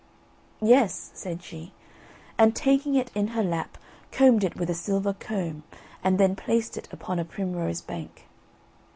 "Yes," 0.63 1.11
said 1.13 1.43
she, 1.43 1.73
and 2.35 2.55
taking 2.55 2.95
it 2.95 3.11
in 3.13 3.27
her 3.37 3.43
lap 3.43 3.77
combed 4.11 4.43
it 4.43 4.55
with 4.55 4.67
a 4.67 4.73
silver 4.73 5.13
comb, 5.13 5.61
and 6.03 6.17
then 6.19 6.35
placed 6.35 6.75
it 6.75 6.89
upon 6.91 7.19
a 7.19 7.23
primrose 7.23 7.81
bank. 7.81 8.25